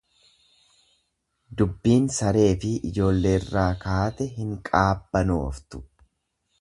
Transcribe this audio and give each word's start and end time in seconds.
Dubbiin 1.59 2.07
sareefi 2.15 2.71
ijoolleerraa 2.93 3.69
kaate 3.85 4.27
hin 4.39 4.57
qaabbanooftu. 4.71 5.83